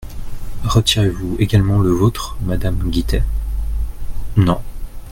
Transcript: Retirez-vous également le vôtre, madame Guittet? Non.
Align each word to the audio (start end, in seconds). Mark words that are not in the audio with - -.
Retirez-vous 0.63 1.35
également 1.37 1.77
le 1.77 1.91
vôtre, 1.91 2.35
madame 2.41 2.89
Guittet? 2.89 3.21
Non. 4.35 4.59